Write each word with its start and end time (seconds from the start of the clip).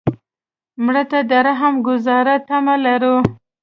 مړه 0.83 1.03
ته 1.11 1.19
د 1.29 1.31
رحم 1.47 1.73
ګذار 1.87 2.25
تمه 2.47 2.75
لرو 2.85 3.15